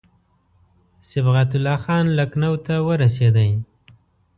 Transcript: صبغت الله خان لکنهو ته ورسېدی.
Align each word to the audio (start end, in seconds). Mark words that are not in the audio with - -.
صبغت 1.09 1.51
الله 1.57 1.75
خان 1.83 2.05
لکنهو 2.19 2.53
ته 2.65 2.75
ورسېدی. 2.87 3.49